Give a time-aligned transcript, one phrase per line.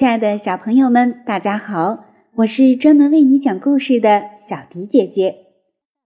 [0.00, 2.06] 亲爱的小朋友们，大家好！
[2.36, 5.48] 我是专门为你讲故事的小迪姐姐。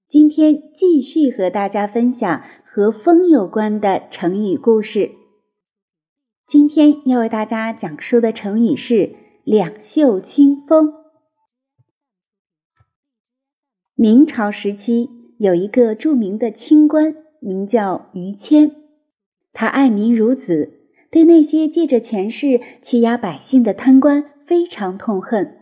[0.08, 5.12] 今天继续和大家分享和风有关的成语故事。
[6.44, 9.14] 今天要为大家讲述的成语是
[9.46, 10.92] “两袖清风”。
[13.94, 15.08] 明朝时期
[15.38, 18.72] 有一个著名的清官，名叫于谦，
[19.52, 20.80] 他爱民如子。
[21.14, 25.58] 对那些借着权势欺压百姓的贪官非常痛恨。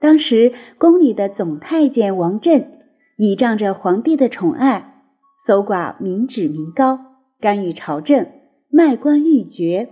[0.00, 2.80] 当时宫里的总太监王振
[3.18, 5.02] 倚仗着皇帝的宠爱，
[5.46, 6.98] 搜刮民脂民膏，
[7.38, 8.26] 干预朝政，
[8.70, 9.90] 卖官鬻爵。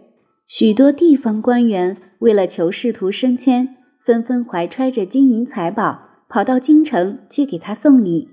[0.49, 8.31] 许多地方官员为了求仕途升迁，纷纷怀揣着金银财宝跑到京城去给他送礼。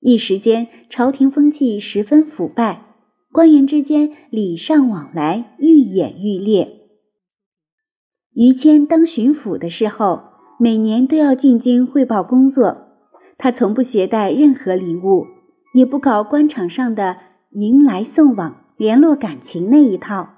[0.00, 2.91] 一时间，朝廷风气十分腐败。
[3.32, 6.80] 官员之间礼尚往来愈演愈烈。
[8.34, 10.22] 于谦当巡抚的时候，
[10.58, 12.88] 每年都要进京汇报工作。
[13.38, 15.26] 他从不携带任何礼物，
[15.74, 17.16] 也不搞官场上的
[17.52, 20.28] 迎来送往、联络感情那一套。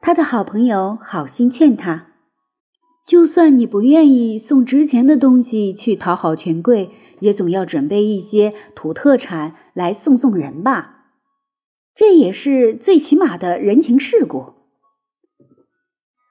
[0.00, 2.06] 他的好朋友好心劝他
[3.06, 6.90] ：“就算你不愿意送值钱的东西去讨好权贵，
[7.20, 10.91] 也总要准备一些土特产来送送人吧。”
[11.94, 14.54] 这也是最起码的人情世故。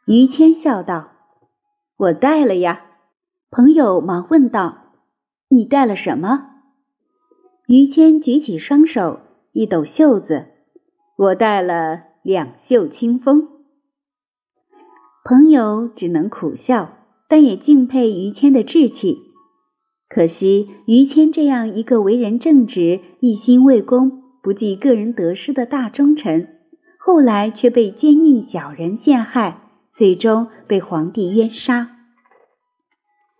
[0.07, 1.11] 于谦笑道
[1.97, 2.85] ：“我带了呀。”
[3.51, 4.93] 朋友忙问道
[5.49, 6.47] ：“你带了什么？”
[7.67, 9.19] 于谦举起双手，
[9.51, 10.47] 一抖袖子
[11.17, 13.47] ：“我带了两袖清风。”
[15.23, 16.97] 朋友只能苦笑，
[17.29, 19.31] 但也敬佩于谦的志气。
[20.09, 24.20] 可惜于谦这样一个为人正直、一心为公。
[24.41, 26.59] 不计个人得失的大忠臣，
[26.97, 31.97] 后来却被奸佞小人陷害，最终被皇帝冤杀。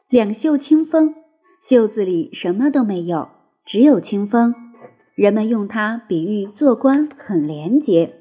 [0.10, 1.16] 两袖清风，
[1.62, 3.30] 袖子里什么都没有，
[3.66, 4.54] 只有清风。
[5.16, 8.16] 人们用它比喻做官很廉洁。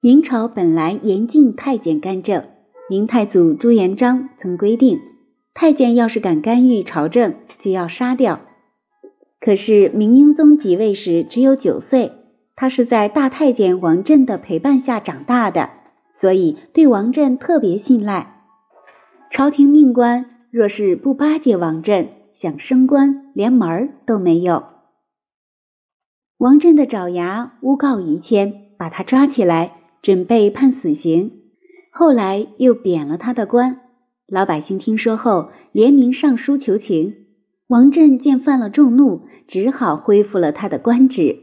[0.00, 2.44] 明朝本来严禁太监干政，
[2.88, 5.00] 明太祖朱元璋曾规定，
[5.54, 8.47] 太监要是敢干预朝政，就要杀掉。
[9.40, 12.12] 可是明英宗即位时只有九岁，
[12.56, 15.70] 他是在大太监王振的陪伴下长大的，
[16.12, 18.44] 所以对王振特别信赖。
[19.30, 24.64] 朝廷命官若是不巴结王振，想升官连门儿都没有。
[26.38, 31.30] 王振的爪牙诬告于谦，把他抓起来，准备判死刑，
[31.92, 33.80] 后来又贬了他的官。
[34.26, 37.14] 老百姓听说后，联名上书求情。
[37.68, 41.36] 王振见犯了众怒，只好恢复了他的官职。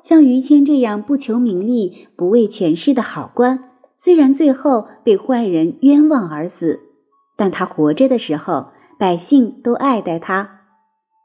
[0.00, 6.80] 像于谦这样不求名利、不畏权势的好官，虽然最后被坏人冤枉而死，
[7.36, 10.46] 但他活着的时候，百姓都爱戴他；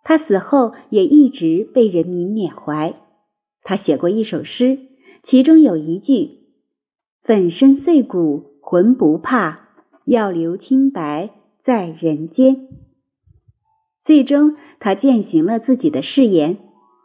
[0.03, 2.95] 他死后，也一直被人民缅怀。
[3.61, 4.79] 他写过一首诗，
[5.21, 6.39] 其中有一句
[7.23, 9.69] ：“粉身碎骨浑不怕，
[10.05, 11.29] 要留清白
[11.61, 12.67] 在人间。”
[14.03, 16.57] 最终，他践行了自己的誓言，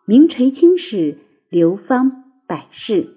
[0.05, 3.15] 名垂青史，流芳百世。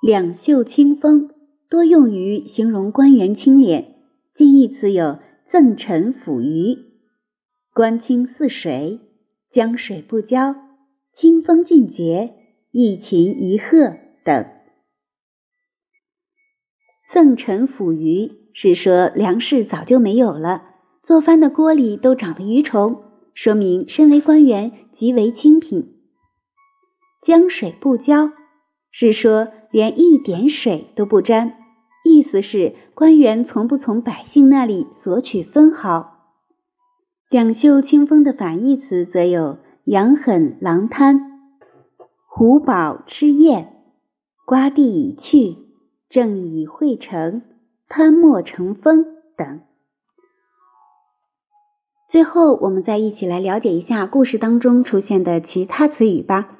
[0.00, 1.30] 两袖清风
[1.68, 3.94] 多用于形容官员清廉，
[4.34, 6.78] 近义词有赠臣抚鱼、
[7.74, 9.00] 官清似水、
[9.50, 10.56] 江水不交、
[11.12, 12.34] 清风俊洁、
[12.70, 14.46] 一禽一鹤等。
[17.10, 20.73] 赠臣抚鱼是说粮食早就没有了。
[21.04, 23.02] 做饭的锅里都长了鱼虫，
[23.34, 25.98] 说明身为官员极为清贫。
[27.20, 28.30] 江水不浇，
[28.90, 31.58] 是说连一点水都不沾，
[32.06, 36.30] 意思是官员从不从百姓那里索取分毫。
[37.28, 41.20] 两袖清风的反义词则有羊狠狼贪、
[42.26, 43.82] 虎饱吃厌、
[44.46, 45.56] 瓜地已去、
[46.08, 47.42] 正已汇成、
[47.88, 49.04] 贪墨成风
[49.36, 49.60] 等。
[52.08, 56.58] 最后，我们再一起来了解一下故事当中出现的其他词语吧。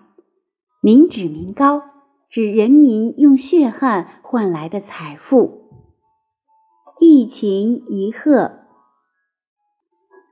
[0.80, 1.82] 民脂民膏
[2.28, 5.70] 指人民用血汗换来的财富。
[6.98, 8.52] 一琴一鹤，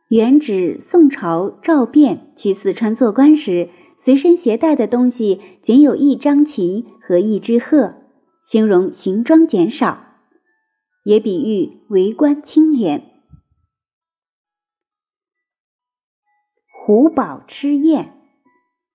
[0.08, 3.68] 原指宋朝赵卞去四川做官时，
[3.98, 7.94] 随身携带的东西仅有一张琴和一只鹤，
[8.42, 9.98] 形容行装减少，
[11.04, 13.11] 也比喻为官清廉。
[16.84, 18.08] 虎宝吃燕，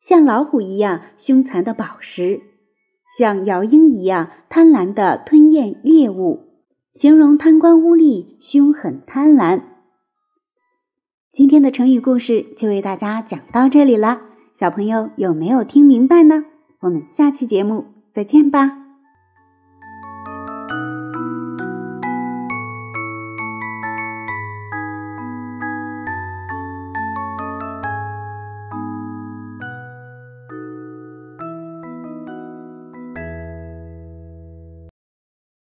[0.02, 2.42] 像老虎一样凶残的宝石。
[3.18, 6.50] 像姚鹰一样贪婪的吞咽猎物，
[6.92, 9.62] 形容贪官污吏凶狠贪婪。
[11.32, 14.20] 今天的成语故事就为大家讲到这里了，
[14.54, 16.44] 小朋友有没有听明白呢？
[16.82, 18.77] 我们下期节目再见吧。